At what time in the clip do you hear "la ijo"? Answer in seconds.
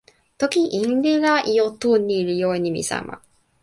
1.25-1.67